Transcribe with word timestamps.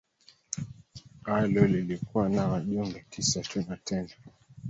alo 1.23 1.65
lilikuwa 1.67 2.29
na 2.29 2.47
wajumbe 2.47 3.05
tisa 3.09 3.41
tu 3.41 3.65
na 3.69 3.77
tena 3.77 4.09